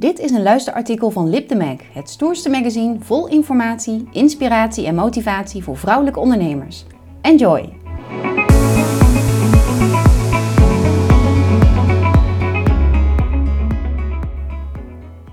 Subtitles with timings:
[0.00, 4.94] Dit is een luisterartikel van Lip de Mag, het stoerste magazine vol informatie, inspiratie en
[4.94, 6.84] motivatie voor vrouwelijke ondernemers.
[7.20, 7.78] Enjoy!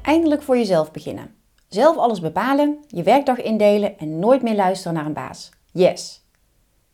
[0.02, 1.36] Eindelijk voor jezelf beginnen.
[1.68, 5.50] Zelf alles bepalen, je werkdag indelen en nooit meer luisteren naar een baas.
[5.72, 6.26] Yes!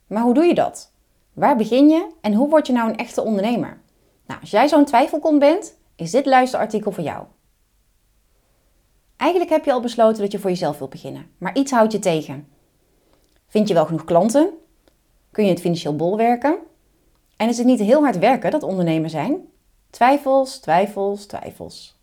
[0.08, 0.92] Maar hoe doe je dat?
[1.34, 3.82] Waar begin je en hoe word je nou een echte ondernemer?
[4.28, 7.24] Nou, als jij zo'n twijfelkont bent, is dit luisterartikel voor jou.
[9.18, 12.00] Eigenlijk heb je al besloten dat je voor jezelf wilt beginnen, maar iets houdt je
[12.00, 12.48] tegen.
[13.48, 14.50] Vind je wel genoeg klanten?
[15.32, 16.58] Kun je het financieel bolwerken?
[17.38, 19.38] En is het niet heel hard werken dat ondernemer zijn?
[19.90, 22.00] Twijfels, twijfels, twijfels.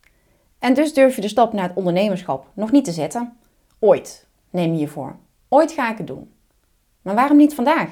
[0.58, 3.36] En dus durf je de stap naar het ondernemerschap nog niet te zetten.
[3.78, 5.16] Ooit, neem je je voor.
[5.48, 6.32] Ooit ga ik het doen.
[7.02, 7.90] Maar waarom niet vandaag?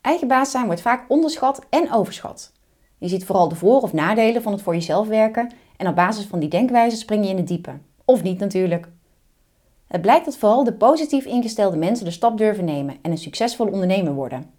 [0.00, 2.52] Eigen baas zijn wordt vaak onderschat en overschat.
[2.98, 6.24] Je ziet vooral de voor- of nadelen van het voor jezelf werken en op basis
[6.24, 7.78] van die denkwijze spring je in het diepe.
[8.04, 8.88] Of niet natuurlijk.
[9.86, 13.66] Het blijkt dat vooral de positief ingestelde mensen de stap durven nemen en een succesvol
[13.66, 14.50] ondernemer worden.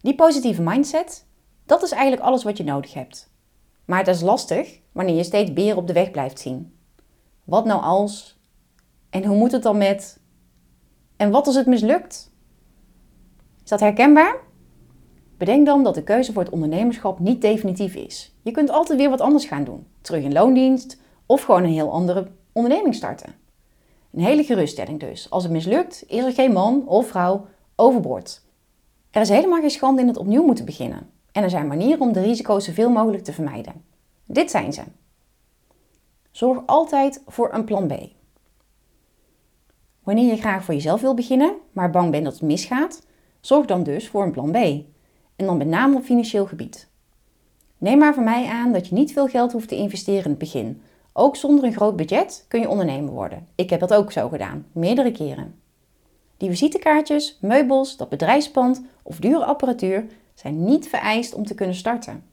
[0.00, 1.26] Die positieve mindset,
[1.66, 3.32] dat is eigenlijk alles wat je nodig hebt.
[3.84, 6.76] Maar het is lastig wanneer je steeds beren op de weg blijft zien.
[7.44, 8.38] Wat nou als?
[9.10, 10.20] En hoe moet het dan met?
[11.16, 12.30] En wat als het mislukt?
[13.64, 14.36] Is dat herkenbaar?
[15.36, 18.34] Bedenk dan dat de keuze voor het ondernemerschap niet definitief is.
[18.42, 19.86] Je kunt altijd weer wat anders gaan doen.
[20.00, 23.34] Terug in loondienst of gewoon een heel andere onderneming starten.
[24.12, 25.30] Een hele geruststelling dus.
[25.30, 27.46] Als het mislukt, is er geen man of vrouw
[27.76, 28.42] overboord.
[29.10, 31.10] Er is helemaal geen schande in het opnieuw moeten beginnen.
[31.32, 33.84] En er zijn manieren om de risico's zoveel mogelijk te vermijden.
[34.24, 34.82] Dit zijn ze.
[36.30, 37.92] Zorg altijd voor een plan B.
[40.02, 43.06] Wanneer je graag voor jezelf wil beginnen, maar bang bent dat het misgaat,
[43.40, 44.84] zorg dan dus voor een plan B.
[45.36, 46.88] En dan met name op financieel gebied.
[47.78, 50.38] Neem maar van mij aan dat je niet veel geld hoeft te investeren in het
[50.38, 50.82] begin.
[51.12, 53.46] Ook zonder een groot budget kun je ondernemer worden.
[53.54, 55.54] Ik heb dat ook zo gedaan, meerdere keren.
[56.36, 62.24] Die visitekaartjes, meubels, dat bedrijfspand of dure apparatuur zijn niet vereist om te kunnen starten.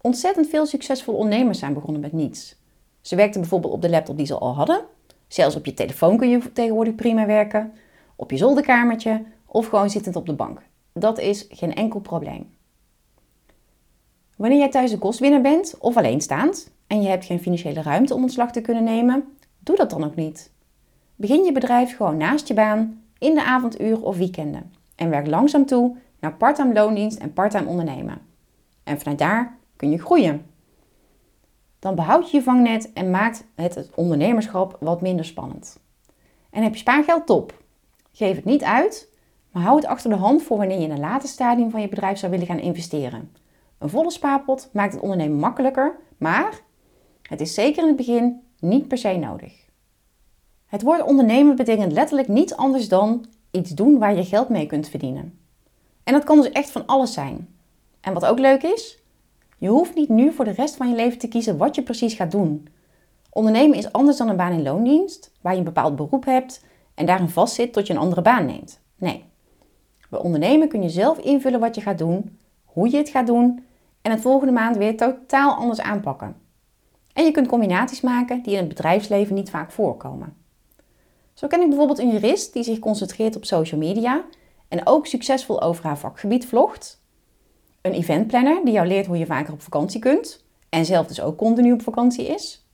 [0.00, 2.56] Ontzettend veel succesvolle ondernemers zijn begonnen met niets.
[3.00, 4.84] Ze werkten bijvoorbeeld op de laptop die ze al hadden.
[5.28, 7.72] Zelfs op je telefoon kun je tegenwoordig prima werken.
[8.16, 10.62] Op je zolderkamertje of gewoon zittend op de bank.
[10.98, 12.56] Dat is geen enkel probleem.
[14.36, 18.22] Wanneer jij thuis de kostwinner bent of alleenstaand en je hebt geen financiële ruimte om
[18.22, 19.24] ontslag te kunnen nemen,
[19.58, 20.52] doe dat dan ook niet.
[21.16, 25.66] Begin je bedrijf gewoon naast je baan, in de avonduur of weekenden en werk langzaam
[25.66, 28.18] toe naar parttime loondienst en parttime ondernemen.
[28.84, 30.46] En vanuit daar kun je groeien.
[31.78, 35.80] Dan behoud je je vangnet en maakt het ondernemerschap wat minder spannend.
[36.50, 37.62] En heb je spaargeld top.
[38.12, 39.08] Geef het niet uit,
[39.52, 41.88] maar hou het achter de hand voor wanneer je in een later stadium van je
[41.88, 43.32] bedrijf zou willen gaan investeren.
[43.78, 46.60] Een volle spaarpot maakt het ondernemen makkelijker, maar
[47.22, 49.66] het is zeker in het begin niet per se nodig.
[50.66, 54.88] Het woord ondernemen betekent letterlijk niets anders dan iets doen waar je geld mee kunt
[54.88, 55.38] verdienen.
[56.04, 57.48] En dat kan dus echt van alles zijn.
[58.00, 58.98] En wat ook leuk is,
[59.58, 62.14] je hoeft niet nu voor de rest van je leven te kiezen wat je precies
[62.14, 62.68] gaat doen.
[63.30, 67.06] Ondernemen is anders dan een baan in loondienst, waar je een bepaald beroep hebt en
[67.06, 68.80] daarin vastzit tot je een andere baan neemt.
[68.96, 69.24] Nee.
[70.08, 73.64] Bij ondernemen kun je zelf invullen wat je gaat doen, hoe je het gaat doen
[74.02, 76.36] en het volgende maand weer totaal anders aanpakken.
[77.12, 80.36] En je kunt combinaties maken die in het bedrijfsleven niet vaak voorkomen.
[81.34, 84.24] Zo ken ik bijvoorbeeld een jurist die zich concentreert op social media
[84.68, 87.02] en ook succesvol over haar vakgebied vlogt.
[87.80, 91.36] Een eventplanner die jou leert hoe je vaker op vakantie kunt en zelf dus ook
[91.36, 92.66] continu op vakantie is.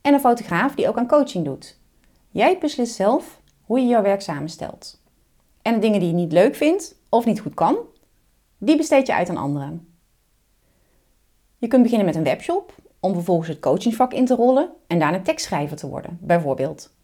[0.00, 1.78] En een fotograaf die ook aan coaching doet.
[2.30, 5.00] Jij beslist zelf hoe je jouw werk samenstelt.
[5.66, 7.76] En de dingen die je niet leuk vindt of niet goed kan,
[8.58, 9.88] die besteed je uit aan anderen.
[11.58, 15.20] Je kunt beginnen met een webshop om vervolgens het coachingsvak in te rollen en daarna
[15.20, 16.94] tekstschrijver te worden, bijvoorbeeld.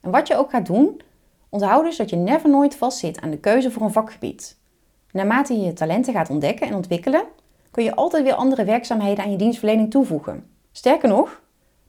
[0.00, 1.00] En wat je ook gaat doen,
[1.48, 4.58] onthoud dus dat je never nooit vastzit aan de keuze voor een vakgebied.
[5.12, 7.24] Naarmate je je talenten gaat ontdekken en ontwikkelen,
[7.70, 10.50] kun je altijd weer andere werkzaamheden aan je dienstverlening toevoegen.
[10.72, 11.42] Sterker nog,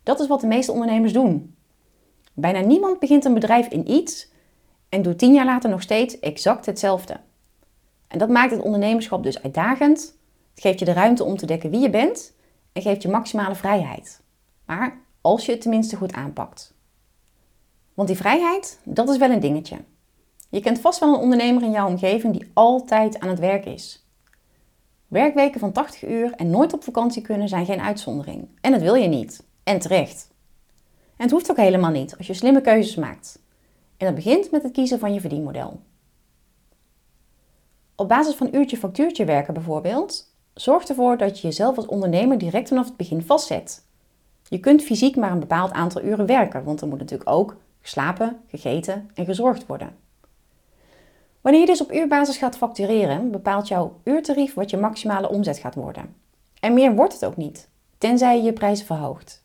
[0.03, 1.55] dat is wat de meeste ondernemers doen.
[2.33, 4.33] Bijna niemand begint een bedrijf in iets
[4.95, 7.19] en doet tien jaar later nog steeds exact hetzelfde.
[8.07, 10.17] En dat maakt het ondernemerschap dus uitdagend.
[10.53, 12.33] Het geeft je de ruimte om te dekken wie je bent
[12.73, 14.21] en geeft je maximale vrijheid.
[14.65, 16.73] Maar als je het tenminste goed aanpakt.
[17.93, 19.77] Want die vrijheid, dat is wel een dingetje.
[20.49, 24.05] Je kent vast wel een ondernemer in jouw omgeving die altijd aan het werk is.
[25.07, 28.47] Werkweken van 80 uur en nooit op vakantie kunnen zijn geen uitzondering.
[28.61, 29.43] En dat wil je niet.
[29.63, 30.29] En terecht.
[31.17, 33.43] En het hoeft ook helemaal niet als je slimme keuzes maakt.
[33.97, 35.79] En dat begint met het kiezen van je verdienmodel.
[37.95, 42.67] Op basis van uurtje factuurtje werken bijvoorbeeld, zorg ervoor dat je jezelf als ondernemer direct
[42.67, 43.83] vanaf het begin vastzet.
[44.47, 48.39] Je kunt fysiek maar een bepaald aantal uren werken, want er moet natuurlijk ook geslapen,
[48.47, 49.95] gegeten en gezorgd worden.
[51.41, 55.75] Wanneer je dus op uurbasis gaat factureren, bepaalt jouw uurtarief wat je maximale omzet gaat
[55.75, 56.15] worden.
[56.59, 59.43] En meer wordt het ook niet, tenzij je je prijzen verhoogt.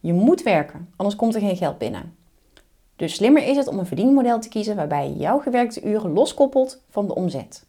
[0.00, 2.16] Je moet werken, anders komt er geen geld binnen.
[2.96, 6.82] Dus slimmer is het om een verdienmodel te kiezen waarbij je jouw gewerkte uren loskoppelt
[6.90, 7.66] van de omzet.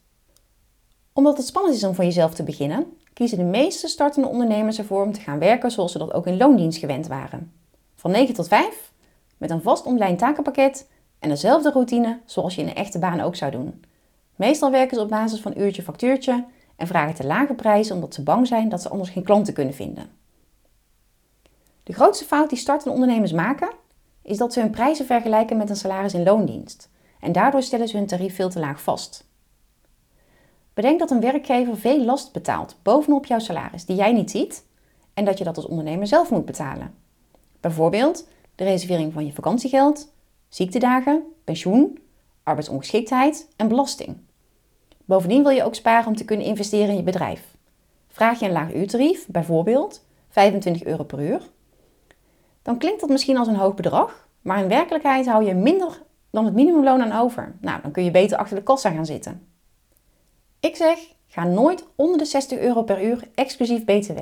[1.13, 5.03] Omdat het spannend is om voor jezelf te beginnen, kiezen de meeste startende ondernemers ervoor
[5.03, 7.51] om te gaan werken zoals ze dat ook in loondienst gewend waren.
[7.95, 8.91] Van 9 tot 5,
[9.37, 10.87] met een vast online takenpakket
[11.19, 13.83] en dezelfde routine zoals je in een echte baan ook zou doen.
[14.35, 16.45] Meestal werken ze op basis van uurtje factuurtje
[16.75, 19.73] en vragen te lage prijzen omdat ze bang zijn dat ze anders geen klanten kunnen
[19.73, 20.09] vinden.
[21.83, 23.69] De grootste fout die startende ondernemers maken,
[24.27, 26.89] is dat ze hun prijzen vergelijken met een salaris in loondienst.
[27.19, 29.27] En daardoor stellen ze hun tarief veel te laag vast.
[30.73, 34.65] Bedenk dat een werkgever veel last betaalt bovenop jouw salaris die jij niet ziet
[35.13, 36.93] en dat je dat als ondernemer zelf moet betalen.
[37.59, 40.13] Bijvoorbeeld de reservering van je vakantiegeld,
[40.49, 41.99] ziektedagen, pensioen,
[42.43, 44.17] arbeidsongeschiktheid en belasting.
[45.05, 47.55] Bovendien wil je ook sparen om te kunnen investeren in je bedrijf.
[48.07, 51.41] Vraag je een laag uurtarief, bijvoorbeeld 25 euro per uur,
[52.67, 56.45] dan klinkt dat misschien als een hoog bedrag, maar in werkelijkheid hou je minder dan
[56.45, 57.55] het minimumloon aan over.
[57.61, 59.47] Nou, dan kun je beter achter de kassa gaan zitten.
[60.59, 64.19] Ik zeg, ga nooit onder de 60 euro per uur exclusief BTW.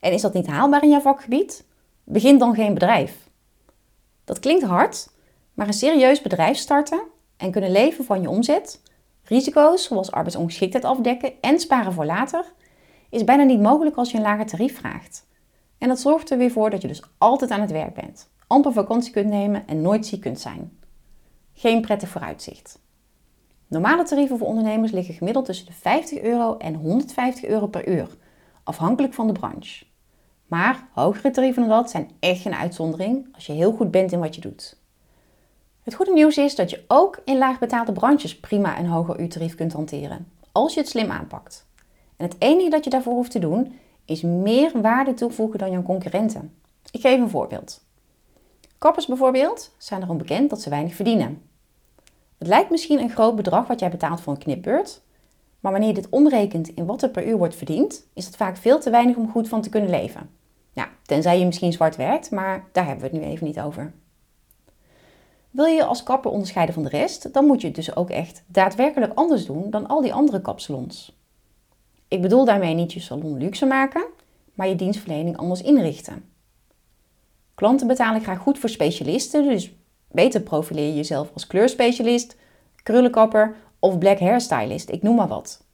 [0.00, 1.64] En is dat niet haalbaar in jouw vakgebied?
[2.04, 3.28] Begin dan geen bedrijf.
[4.24, 5.08] Dat klinkt hard,
[5.54, 7.02] maar een serieus bedrijf starten
[7.36, 8.82] en kunnen leven van je omzet,
[9.24, 12.44] risico's zoals arbeidsongeschiktheid afdekken en sparen voor later,
[13.10, 15.28] is bijna niet mogelijk als je een lager tarief vraagt.
[15.80, 18.72] En dat zorgt er weer voor dat je dus altijd aan het werk bent, amper
[18.72, 20.78] vakantie kunt nemen en nooit ziek kunt zijn.
[21.52, 22.78] Geen prettig vooruitzicht.
[23.66, 28.08] Normale tarieven voor ondernemers liggen gemiddeld tussen de 50 euro en 150 euro per uur,
[28.62, 29.84] afhankelijk van de branche.
[30.46, 34.20] Maar hogere tarieven dan dat zijn echt geen uitzondering als je heel goed bent in
[34.20, 34.76] wat je doet.
[35.82, 39.72] Het goede nieuws is dat je ook in laagbetaalde branches prima een hoger uurtarief kunt
[39.72, 41.66] hanteren, als je het slim aanpakt.
[42.16, 43.78] En het enige dat je daarvoor hoeft te doen
[44.10, 46.54] is meer waarde toevoegen dan jouw concurrenten.
[46.90, 47.84] Ik geef een voorbeeld.
[48.78, 51.42] Kappers bijvoorbeeld zijn erom bekend dat ze weinig verdienen.
[52.38, 55.02] Het lijkt misschien een groot bedrag wat jij betaalt voor een knipbeurt,
[55.60, 58.56] maar wanneer je dit omrekent in wat er per uur wordt verdiend, is dat vaak
[58.56, 60.30] veel te weinig om goed van te kunnen leven.
[60.72, 63.92] Ja, tenzij je misschien zwart werkt, maar daar hebben we het nu even niet over.
[65.50, 68.10] Wil je je als kapper onderscheiden van de rest, dan moet je het dus ook
[68.10, 71.19] echt daadwerkelijk anders doen dan al die andere kapsalons.
[72.10, 74.06] Ik bedoel daarmee niet je salon luxe maken,
[74.54, 76.24] maar je dienstverlening anders inrichten.
[77.54, 79.72] Klanten betalen graag goed voor specialisten, dus
[80.10, 82.36] beter profileer je jezelf als kleurspecialist,
[82.82, 85.64] krullenkapper of black hairstylist, ik noem maar wat.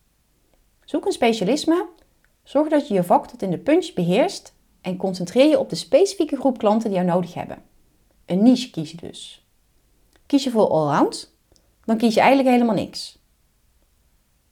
[0.85, 1.87] Zoek een specialisme,
[2.43, 5.77] zorg dat je je vak tot in de puntjes beheerst en concentreer je op de
[5.77, 7.63] specifieke groep klanten die jou nodig hebben.
[8.27, 9.47] Een niche kies je dus.
[10.27, 11.37] Kies je voor allround,
[11.85, 13.19] dan kies je eigenlijk helemaal niks.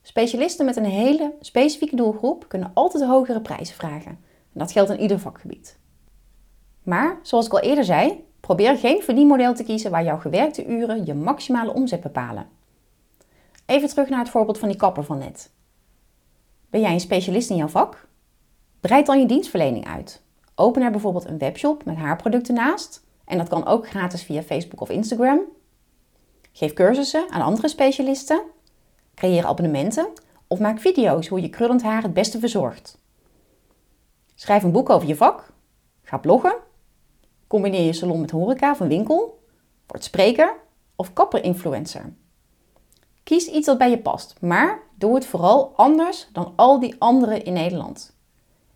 [0.06, 4.11] Specialisten met een hele specifieke doelgroep kunnen altijd hogere prijzen vragen.
[4.53, 5.79] En dat geldt in ieder vakgebied.
[6.83, 11.06] Maar, zoals ik al eerder zei, probeer geen verdienmodel te kiezen waar jouw gewerkte uren
[11.06, 12.49] je maximale omzet bepalen.
[13.67, 15.51] Even terug naar het voorbeeld van die kapper van net.
[16.71, 18.09] Ben jij een specialist in jouw vak?
[18.81, 20.23] Breid dan je dienstverlening uit.
[20.55, 23.05] Open er bijvoorbeeld een webshop met haarproducten naast.
[23.25, 25.41] En dat kan ook gratis via Facebook of Instagram.
[26.53, 28.53] Geef cursussen aan andere specialisten
[29.15, 30.09] Creëer abonnementen
[30.47, 32.99] of maak video's hoe je krullend haar het beste verzorgt.
[34.35, 35.53] Schrijf een boek over je vak.
[36.03, 36.56] Ga bloggen.
[37.47, 39.43] Combineer je salon met horeca of winkel.
[39.87, 40.56] Word spreker
[40.97, 42.13] of kapper-influencer.
[43.23, 47.44] Kies iets dat bij je past, maar doe het vooral anders dan al die anderen
[47.44, 48.17] in Nederland.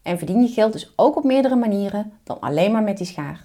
[0.02, 3.44] En verdien je geld dus ook op meerdere manieren dan alleen maar met die schaar.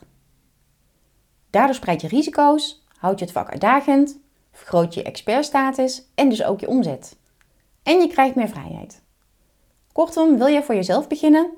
[1.50, 4.20] Daardoor spreid je risico's, houd je het vak uitdagend
[4.54, 7.18] vergroot je expertstatus en dus ook je omzet.
[7.84, 9.02] En je krijgt meer vrijheid.
[9.92, 11.52] Kortom, wil jij voor jezelf beginnen?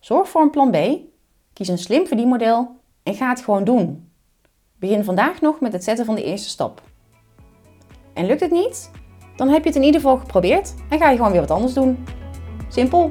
[0.00, 0.76] Zorg voor een plan B,
[1.52, 4.10] kies een slim verdienmodel en ga het gewoon doen.
[4.78, 6.82] Begin vandaag nog met het zetten van de eerste stap.
[8.14, 8.90] En lukt het niet?
[9.36, 11.72] Dan heb je het in ieder geval geprobeerd en ga je gewoon weer wat anders
[11.72, 12.04] doen.
[12.68, 13.10] Simpel.